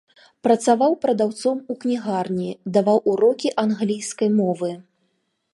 Працаваў 0.45 0.95
прадаўцом 1.03 1.57
у 1.75 1.75
кнігарні, 1.83 2.49
даваў 2.79 2.97
урокі 3.15 3.55
англійскай 3.65 4.29
мовы. 4.43 4.77